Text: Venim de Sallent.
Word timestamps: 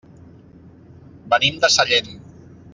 Venim 1.35 1.61
de 1.67 1.73
Sallent. 1.77 2.13